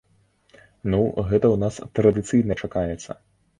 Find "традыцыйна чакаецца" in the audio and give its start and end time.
2.01-3.11